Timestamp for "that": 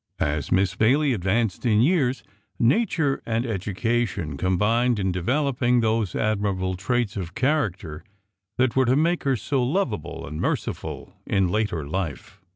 8.57-8.75